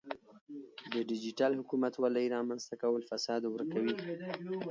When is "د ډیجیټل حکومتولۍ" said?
0.93-2.25